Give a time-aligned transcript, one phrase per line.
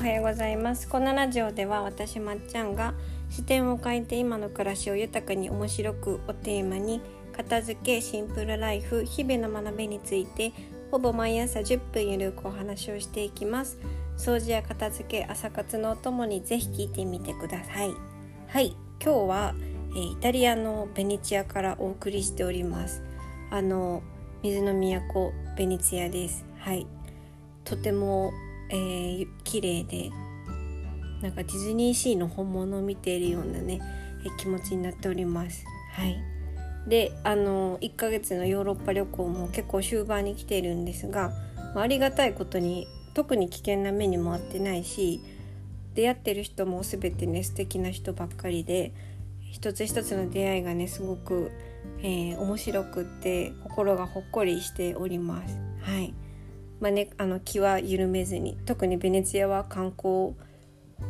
[0.00, 0.88] はようございます。
[0.88, 2.94] このラジオでは私まっちゃんが
[3.28, 7.02] 視点を変えて今の暮らしを豊かに面白くをテーマに
[7.36, 10.54] 片付けシンプルライフ日々の学びについて
[10.90, 13.78] ほぼ毎朝10分ゆるくお話をしていきます。
[14.16, 17.90] 掃除や片付け朝活のお供にぜひ聞いてみてください。
[18.48, 18.74] はい。
[19.04, 19.54] 今日は、
[19.90, 23.02] えー、イタリアのベネチアからお送りしております。
[23.50, 24.02] あの
[24.42, 26.46] 水の都ベネツィアです。
[26.58, 26.86] はい。
[27.64, 28.32] とても
[28.70, 30.10] えー、綺麗で
[31.22, 33.80] なんかディズニーシーの本物を見ているようなね、
[34.24, 35.64] え気持ちになっております。
[35.94, 36.16] はい
[36.86, 41.30] であの1ヶ月のヨーロッパ旅行も結構終盤に来ているんですが、
[41.74, 45.20] まあ、ありがたいことに特に危険な目にも遭ってないし
[45.94, 48.94] 出会ってる人も全てね素敵な人ばっかりで
[49.50, 51.50] 一つ一つの出会いがねすごく、
[51.98, 55.58] えー、面白くって心がほっこりしております。
[55.82, 56.14] はい
[56.80, 60.34] まあね、あの気は緩めずに特にベネツィアは観光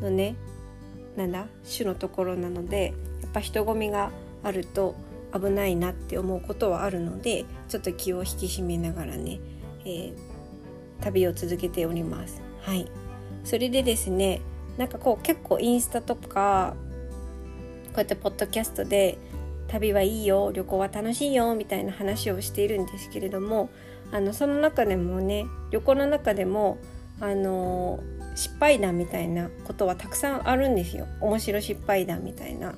[0.01, 0.35] のね
[1.17, 4.11] なんだ主のところなのでやっぱ人混みが
[4.43, 4.97] あると
[5.33, 9.39] 危ないなって思うことはあるのでちょっと気を引き締めながらね、
[9.85, 10.13] えー、
[11.01, 12.43] 旅を続けております。
[12.63, 12.91] はい、
[13.45, 14.41] それでですね
[14.77, 16.75] なんかこう結構インスタとか
[17.89, 19.19] こうやってポッドキャストで
[19.69, 23.71] 旅はいいよ旅行は楽しいよみたいな話をしているんですけれども
[24.13, 26.79] あのその中でもね旅行の中でも
[27.21, 28.01] あの
[28.35, 31.07] 失敗談みたいなことはたくさんあるんですよ。
[31.21, 32.75] 面白失敗談みたいな。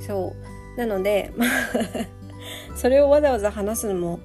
[0.00, 0.34] そ
[0.76, 0.78] う。
[0.78, 1.48] なのでまあ
[2.76, 4.20] それをわざわざ話すのも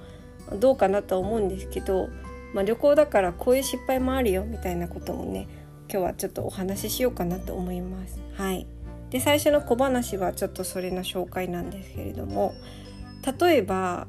[0.60, 2.10] どうかなと思うんですけど、
[2.54, 5.48] まあ、旅行だからこういう失敗もあるよみたいなこともね
[5.92, 8.20] 今日はちょっとお話ししようかなと思います。
[8.36, 8.66] はい、
[9.10, 12.54] で最初の小話はちょっとそれの紹介なんですけれども
[13.40, 14.08] 例えば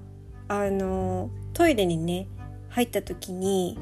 [0.48, 2.28] あのトイレにね
[2.78, 3.76] 入った時に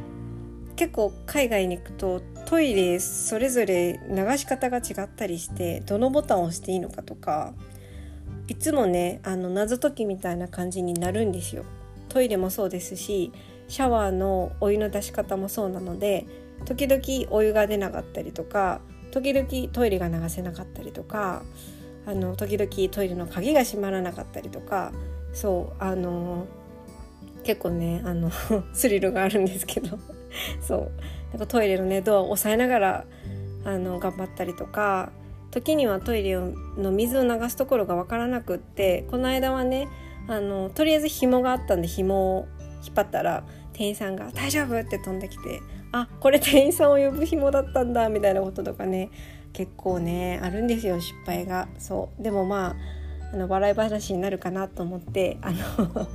[0.75, 7.52] 結構海外に行くとトイレそれぞれ流し方が違ったりしてどのボタンを押していいのかとか
[8.48, 11.64] いつもねあの謎解きみたいな感じになるんですよ。
[12.08, 13.33] トイレもそうですし
[13.68, 16.24] シャワーのお湯の出し方もそうなので
[16.64, 18.80] 時々お湯が出なかったりとか
[19.11, 21.42] 時々トイレが流せなかったりとか
[22.06, 24.92] あの時々トイレの鍵が閉まらなかったりとか
[25.35, 26.46] そうあの
[27.46, 28.30] 結構ねあの
[28.74, 29.98] スリルがあるんですけど
[30.61, 30.90] そう
[31.30, 33.05] なんかトイレのねドアを押さえながら
[33.64, 35.12] あの頑張ったりとか
[35.52, 39.89] 時にはトイレの水を流すところが分からなくってこの間はね
[40.29, 42.48] あのとりあえず紐があったんで紐を
[42.85, 45.61] 引っ張ったら店員さんが「大丈夫!」って飛んできて
[45.92, 49.11] 「あこれ店員さんを呼ぶ紐だったんだ」みたいなこととかね
[49.52, 51.68] 結構ねあるんですよ失敗が。
[51.79, 52.74] そうでもま
[53.30, 56.06] ああの笑い話になるかなと思ってあの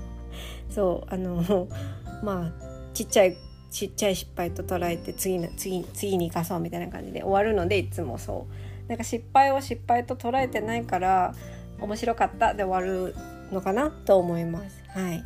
[0.72, 1.68] そうあの
[2.24, 3.38] まあちっちゃい
[3.70, 11.34] ちっちゃい失敗と捉えて次の次次に生かそうみたいな感じで終わるのでいつもそうなんか失敗を失敗と捉えてないから
[11.80, 13.16] 面白かったで終わる
[13.52, 14.84] のかなと思います。
[14.90, 15.24] はい、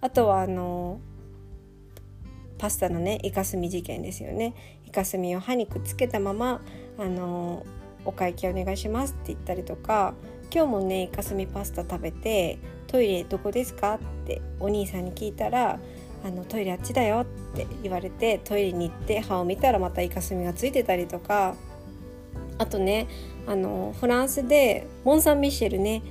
[0.00, 1.00] あとはあの
[2.58, 4.54] パスタのねイカスミ事件ですよね。
[4.86, 6.62] イカスミを歯にくっつけたまま
[6.98, 7.66] あの
[8.04, 10.14] お会計お願いしますって言ったりとか
[10.52, 12.58] 今日もねイカスミパスタ食べて
[12.92, 15.80] トイレどこですか?」ってお兄さんに聞いたら
[16.24, 17.20] 「あのトイレあっちだよ」
[17.52, 21.56] って言われてトイレに行って歯を見たらまたイカスミがついてたりとか。
[22.58, 23.08] あとね
[23.46, 26.02] あのフランスでモン・サン・ミシェルね。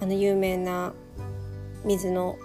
[0.00, 0.92] あの有名な
[1.84, 2.36] 水の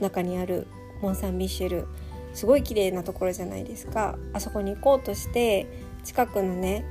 [0.00, 0.66] 中にある
[1.02, 1.86] モン・サン・ミシェル。
[2.32, 4.16] すごい綺麗なところじゃないですか。
[4.32, 5.66] あそこに行こうとして
[6.02, 6.84] 近くのね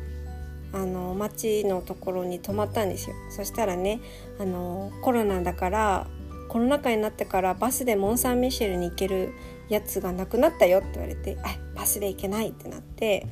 [0.71, 3.15] あの町のところに泊まったんですよ。
[3.31, 3.99] そしたらね
[4.39, 6.07] あのコロナだから
[6.53, 9.33] コロナ禍になってからバスでモン・サン・ミシェルに行ける
[9.69, 13.25] やつがなくなったよって言われてあバスで行けないってなって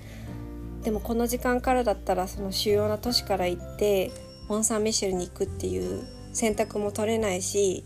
[0.81, 4.11] でもこの時間からだったらその主要な都市から行って
[4.49, 7.85] モン・サン・ミシェルに行くっていう選択も取れないし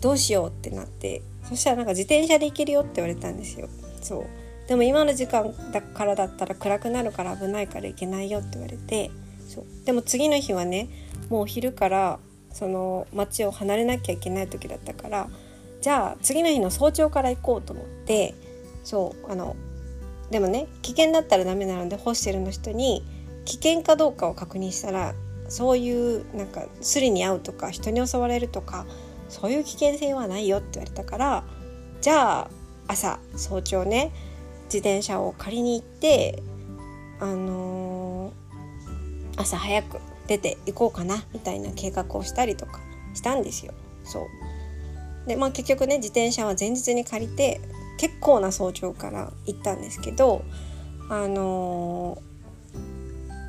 [0.00, 3.68] どうしようってなってそしたらなんか自転車で行けるよって言われたんですよ。
[4.00, 4.24] そう。
[4.66, 9.10] でも今の時間だからだったら暗くなるから危ないから行けないよって言われて
[9.46, 9.66] そう。
[9.84, 10.88] でも次の日はね
[11.28, 12.18] もう昼から
[12.54, 15.28] その町を離れなきゃいけない時だったから
[15.82, 18.34] じゃあ次の日の早朝から行こうと思って
[18.84, 19.56] そうあの
[20.30, 23.04] でもね危険だったらダメなのでホステルの人に
[23.44, 25.14] 危険かどうかを確認したら
[25.48, 28.86] そういうなんかスリに遭うとか人に襲われるとか
[29.28, 31.44] そういう危険性はないよって言われたから
[32.00, 32.50] じゃあ
[32.86, 34.12] 朝早朝ね
[34.66, 36.42] 自転車を借りに行って
[37.20, 42.80] あのー、朝早く出ていこうかなみたいな計画をしたりとか
[43.14, 43.74] したんですよ。
[44.04, 47.60] そうでまあ結局ね自転車は前日に借りて
[47.98, 50.44] 結構な早朝から行ったんですけど
[51.08, 52.18] あの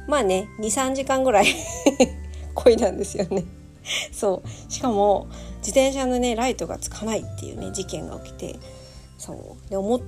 [0.07, 1.47] まあね23時間ぐらい
[2.55, 3.43] 漕いだんですよね。
[4.11, 8.59] そうしかも自転車のねライトがつかないっていうね事件が起きて
[9.17, 9.33] そ
[9.67, 10.01] うで思っ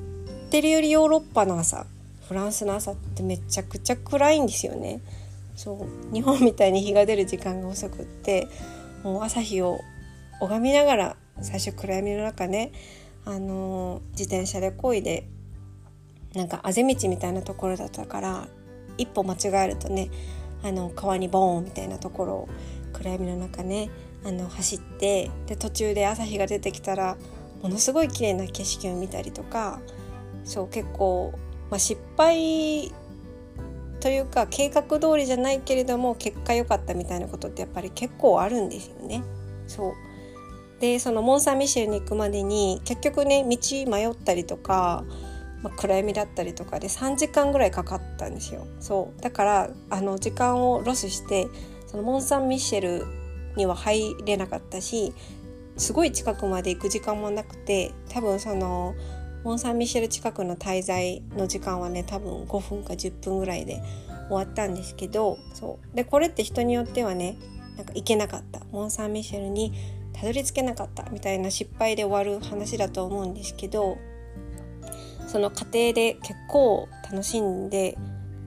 [0.49, 1.85] てるよりヨーロッパの朝
[2.27, 5.01] フランスの朝ってめちゃくちゃ暗いんですよね。
[5.57, 8.47] そう日本みたいに日が出る時間が遅くって
[9.03, 9.81] もう朝日を
[10.39, 12.71] 拝みながら最初暗闇の中ね、
[13.25, 15.27] あの、自転車で漕いで
[16.33, 18.47] なんかあぜ道みたいなところだったから
[18.97, 20.11] 一歩間違えるとね
[20.63, 22.49] あの川にボーンみたいなところを
[22.93, 23.89] 暗闇の中ね
[24.23, 27.17] あの走ってで途中で朝日が出てきたら
[27.63, 29.79] ものすごい綺麗な景色を見たりとか
[30.43, 31.33] そう結構、
[31.71, 32.91] まあ、失敗
[34.07, 39.21] というか計画通りじゃないけれども結果良かったみたいなことってやっぱり結構あるんですよね。
[39.67, 39.93] そう。
[40.79, 43.57] でそのモン・サン・ミシェルに行くまでに結局ね道
[43.91, 45.03] 迷ったりとか
[45.61, 48.65] まあ、暗闇だったりとかで3時間ぐらいかかったんですよ。
[48.79, 49.21] そう。
[49.21, 51.49] だからあの時間をロスして
[51.87, 53.05] そのモン・サン・ミシェル
[53.57, 55.13] には入れなかったし
[55.75, 58.95] すごい近くまで行く時間もなくて多分その
[59.47, 63.81] モン・サン・ミシェル近くの滞在の時間はね多分5分か10分ぐらいで
[64.27, 65.95] 終わったんですけどそう。
[65.95, 67.37] でこれって人によってはね
[67.77, 68.59] なんか行けなかった。
[68.71, 69.71] モン・サン・ミシェルに
[70.11, 71.09] たどり着けなかった。
[71.11, 73.97] みたいな失敗で終わる話だと思うんですけど
[75.27, 77.97] その過程で結構楽しんで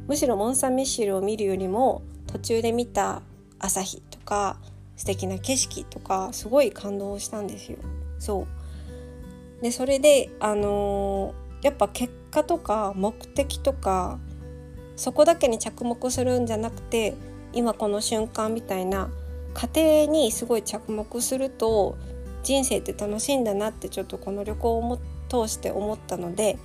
[0.07, 3.23] むしろモン・サン・ミシェルを見るよりも途中で見た
[3.59, 4.59] 朝日とか
[4.97, 7.79] 素敵な景色とかすごい感動したんですよ。
[8.19, 8.60] そう。
[9.63, 14.19] でそれであのー、やっぱ結果とか目的とか
[14.97, 17.15] そこだけに着目するんじゃなくて
[17.53, 19.11] 今この瞬間みたいな
[19.55, 21.97] 過程にすごい着目すると
[22.43, 24.99] 人生って楽しいんだなってちょっとこの旅行を
[25.29, 26.59] 通して思ったので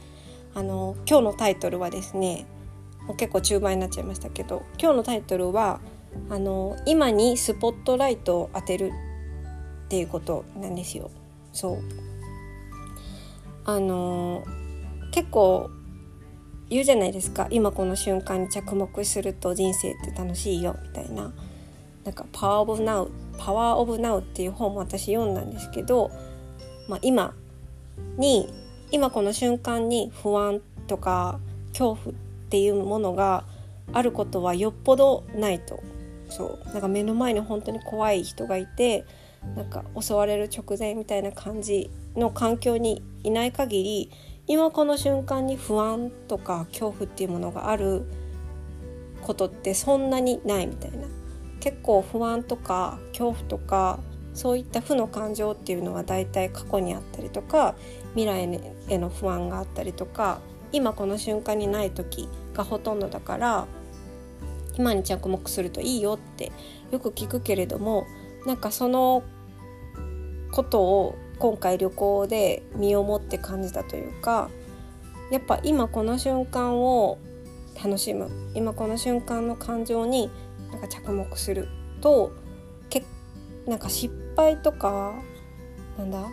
[0.54, 2.46] あの今日のタイトルはですね
[3.08, 5.80] もう結構中盤になっちゃいましたけど今日のタイトルは
[6.30, 8.92] あの今にスポットライトを当てる
[9.86, 11.12] っていうことなんですよ。
[11.52, 11.80] そう
[13.66, 14.44] あの
[15.12, 15.70] 結構
[16.70, 17.48] 言うじゃないですか。
[17.52, 21.34] 今この瞬間に着目すると人生って楽しいよみたいな。
[22.04, 26.12] なんかパワーオブナウパワーオブナウっていう本も私読んだんですけど、
[26.88, 27.34] まあ、今
[28.18, 28.48] に
[28.92, 31.40] 今この瞬間に不安とか
[31.70, 32.20] 恐怖っ
[32.50, 33.46] ていうものが
[33.92, 35.82] あることはよっぽどないと。
[36.30, 36.70] そう。
[36.72, 39.06] なんか目の前に本当に怖い人がいて
[39.56, 44.12] なんか襲われる直前みたいな感じの環境にいない限り
[44.48, 48.06] 今この瞬間に不安とか恐怖っていうものがある
[49.22, 51.08] ことってそんなにないみたいな。
[51.66, 54.00] 結構不安とか恐怖とか
[54.36, 57.74] そういった負の感情っていうのは大体過去にあったりとか
[58.14, 58.48] 未来
[58.88, 63.66] への不安があったりとか今この瞬間にない時がほとんどだから
[64.78, 66.52] 今に着目するといいよって
[66.92, 68.06] よく聞くけれども
[68.46, 69.24] なんかその
[70.52, 74.50] ことを今回旅行で身をもって感じたというか
[75.32, 77.18] やっぱ今この瞬間を
[77.84, 80.30] 楽しむ今この瞬間の感情に
[80.72, 81.68] なんか着目する
[82.02, 82.32] と
[82.90, 83.04] け
[83.68, 85.14] なんか失敗とか
[85.98, 86.26] なんだ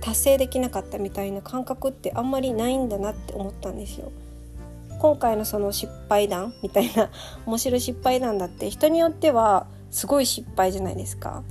[0.00, 4.12] 達成できなかったみたいな感覚ってあんまりないんだなって思ったんですよ。
[5.00, 7.10] 今回のその失敗談みたいな
[7.44, 11.42] 面白い失敗談だって人によってはすごい失敗じゃないですか。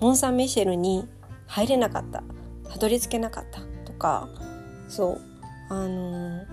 [0.00, 1.08] モン・サン・ミシェルに
[1.50, 2.22] 入れなかった。
[2.70, 3.60] たどり着けなかった。
[3.84, 4.28] とか
[4.88, 5.20] そう。
[5.68, 6.46] あのー、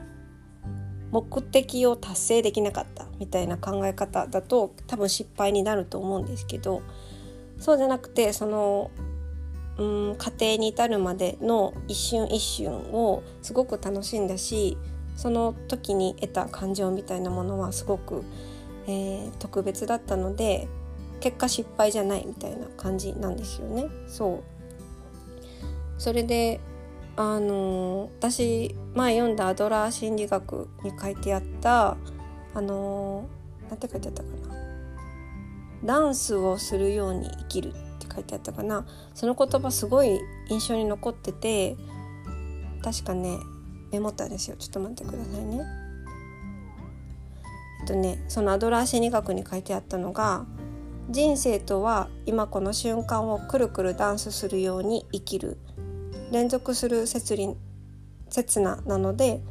[1.12, 3.08] 目的を達成できなかった。
[3.20, 6.82] みたいな考え方だと多分失敗になると思うんですけど
[7.60, 8.92] そうじゃなくてその
[9.78, 14.78] うん家庭に至るまでの一瞬一瞬をすごく楽しんだし
[15.16, 18.24] その時に得た感情みたいなものはすごく、
[18.88, 20.68] えー、特別だったので
[21.20, 23.88] 結果失敗じゃないみたいな感じなんですよね。
[24.08, 24.57] そう。
[25.98, 26.60] それで
[27.16, 31.98] あの、私前読んだアドラー心理学に書いてあった
[32.54, 33.28] あの、
[33.70, 34.56] なんて書いてあったかな。
[35.84, 38.86] ダンスをするように生きるって書いてあったかな。
[39.16, 41.76] その言葉すごい印象に残ってて
[42.84, 43.38] 確かね
[43.92, 44.56] メモったんですよ。
[44.58, 45.62] ちょっと待ってくださいね。
[47.82, 50.46] えっとねそのアドラー心理学に書いてあったのが
[51.10, 55.58] 人生とは今この瞬間をくるくるダンスするように生きる。
[56.32, 57.56] 連続する節理
[58.30, 59.42] 刹那なので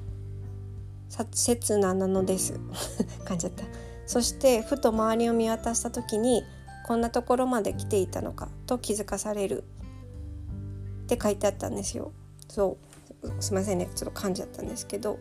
[1.08, 2.58] 刹那なのです。
[3.24, 3.64] 感じちゃった。
[4.06, 6.44] そしてふと周りを見渡した時に
[6.86, 9.64] こんなところまで来ていたのかと気づかされる。
[11.04, 12.12] って書いてあったんですよ。
[12.48, 12.76] そ
[13.22, 13.42] う。
[13.42, 13.88] すいませんね。
[13.94, 15.18] ちょっと噛んじゃったんですけど。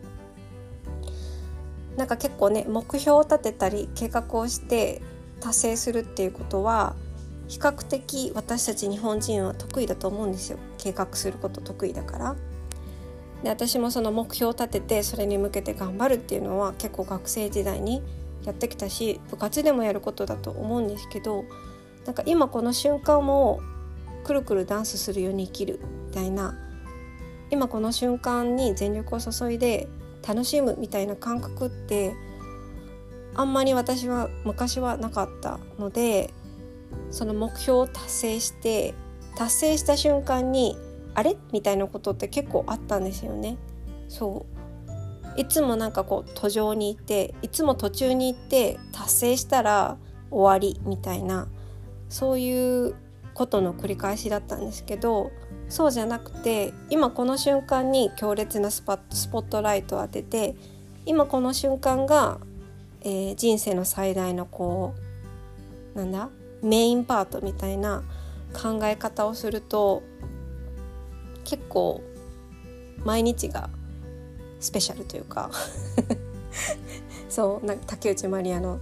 [1.96, 5.00] なんか結構ね目標を立てたり計画をして
[5.40, 6.94] 達成するっていうことは
[7.48, 10.58] 比較的私たち日本人は得意だと思うんですよ。
[10.78, 12.36] 計画すること得意だから。
[13.42, 18.02] で私もその目標を立ててそれに向けて頑張るっていうのは結構学生時代に
[18.44, 21.44] やってきたし部活でもやることだと思うんですけど
[22.06, 23.60] なんか今この瞬間も
[24.24, 26.56] くるくるダンスするように生きるみたいな
[27.50, 29.88] 今この瞬間に全力を注いで
[30.26, 32.14] 楽しむみたいな感覚って
[33.34, 36.32] あんまり私は昔はなかったので
[37.10, 38.94] その目標を達成して
[39.36, 40.76] 達成した瞬間に
[41.14, 41.36] あれ？
[41.52, 43.56] みたいなことって結構あったんですよね。
[44.08, 44.46] そ
[45.36, 45.40] う。
[45.40, 49.98] いつもなんかこう途上に行っていつも途中に行って達成したら
[50.30, 51.46] 終わりみたいな
[52.08, 52.94] そういう
[53.34, 55.30] ことの繰り返しだったんですけど
[55.68, 60.54] そうじゃなくて今この瞬間に強烈なスポットライトを当てて
[61.04, 62.38] 今この瞬間が、
[63.02, 64.94] えー、人生の最大のこ
[65.94, 66.30] うなんだ？
[66.62, 68.02] メインパートみたいな
[68.52, 70.02] 考え方をすると
[71.44, 72.02] 結構
[73.04, 73.70] 毎日が
[74.60, 75.50] スペシャルというか
[77.28, 78.80] そうなんか竹内まりやの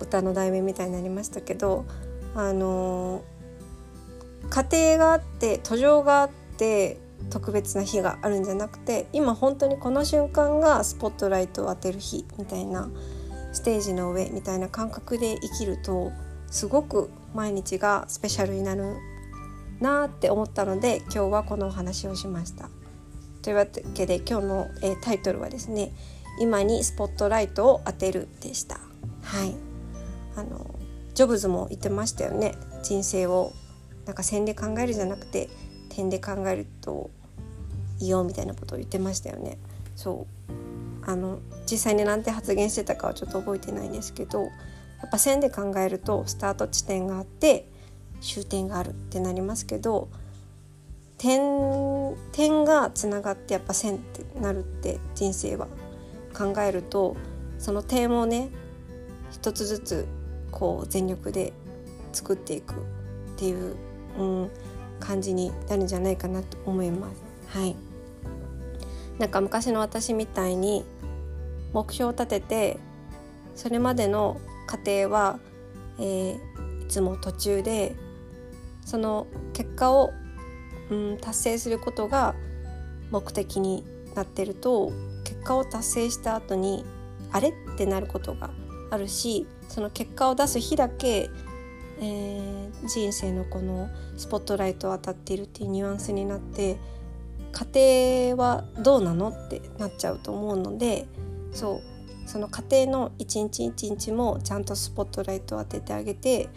[0.00, 1.84] 歌の題名みたいになりましたけど
[2.34, 3.22] あの
[4.48, 12.90] 家庭があって途上があって特別な日があるんじゃなくて今本当にこの瞬間がスポットライトを当てる日みたいな
[13.52, 16.12] ステージの上みたいな感覚で生きると
[16.50, 18.96] すごく毎日がスペシャルになる
[19.80, 22.68] なって思ったので今日はこのお話をしました。
[23.42, 25.92] というわけで今日の、え、タイトルはですね
[26.38, 28.78] 「今にスポットライトを当てる」でした。
[29.22, 29.54] はい
[30.36, 30.74] あの
[31.14, 33.52] ジョブズも言ってましたよね人生を
[34.06, 35.50] なんか線で考えるじゃなくて
[35.88, 37.10] 点で考えると
[37.98, 39.58] いいよみたいなことを言ってましたよね。
[39.96, 41.38] そうあの
[41.70, 44.48] 実際に何て発言してたかはちょっと覚えてないんですけど
[45.02, 47.66] やっぱ線で考えるとスタート地点があって
[48.20, 50.08] 終点があるってなりますけど
[51.18, 55.68] 点点がつながってやっぱ線ってなるって人生は
[56.34, 57.16] 考えると
[57.58, 58.50] その点をね
[59.30, 60.06] 一つずつ
[60.50, 61.52] こう全力で
[62.12, 62.76] 作っていくっ
[63.36, 63.76] ていう、
[64.18, 64.50] うん、
[64.98, 67.58] 感じになるんじゃないかなと思います。
[67.58, 67.76] はい
[69.18, 70.82] なんか昔の私みたいに
[71.74, 72.78] 目標を立てて
[73.54, 74.40] それまでの
[74.70, 75.40] 過程は、
[75.98, 77.96] えー、いつも途中で
[78.84, 80.12] その結果を、
[80.90, 82.36] うん、達成することが
[83.10, 83.84] 目的に
[84.14, 84.92] なってると
[85.24, 86.84] 結果を達成した後に
[87.32, 88.50] あれってなることが
[88.92, 91.30] あるしその結果を出す日だけ、
[92.00, 96.78] えー、人生のこのスポットライトを当たっているっていうニュアンスになって
[97.74, 101.08] 家庭はどうなのってなっちゃうと思うので
[101.52, 101.89] そう
[102.30, 106.48] その家庭の一日一日もちゃんとスポットライトを当ててあげて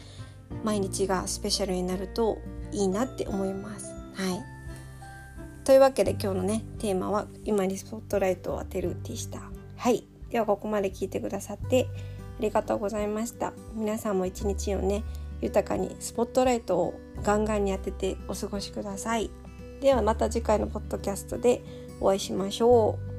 [0.63, 2.37] 毎日がスペシャルになると
[2.71, 3.91] いいなって思います。
[4.13, 4.43] はい
[5.63, 9.41] というわけで今日のねテーマは「今にスポットライトを当てる」でした。
[9.75, 11.87] はいではここまで聞いてくださって
[12.37, 13.53] ありがとうございました。
[13.73, 15.03] 皆さんも一日をね
[15.41, 19.31] 豊かにスポットライトをガンガンに当ててお過ごしください。
[19.81, 21.63] ではまた次回のポッドキャストで
[21.99, 23.12] お会いしましょう。